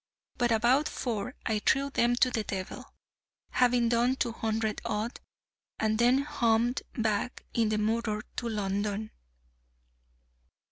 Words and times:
But 0.39 0.51
about 0.51 0.89
four 0.89 1.35
I 1.45 1.59
threw 1.59 1.91
them 1.91 2.15
to 2.15 2.31
the 2.31 2.43
devil, 2.43 2.91
having 3.51 3.87
done 3.87 4.15
two 4.15 4.31
hundred 4.31 4.81
odd, 4.83 5.19
and 5.79 5.99
then 5.99 6.23
hummed 6.23 6.81
back 6.93 7.45
in 7.53 7.69
the 7.69 7.77
motor 7.77 8.23
to 8.37 8.49
London. 8.49 9.11